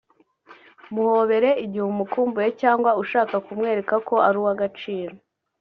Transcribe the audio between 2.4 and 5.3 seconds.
cyangwa ushaka kumwereka ko ari uw’agaciro